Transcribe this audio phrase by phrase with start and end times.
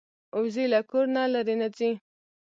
[0.39, 1.91] وزې له کور نه لرې نه ځي